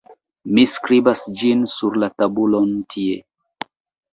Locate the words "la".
2.05-2.09